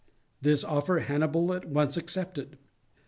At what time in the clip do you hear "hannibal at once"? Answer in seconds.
0.97-1.95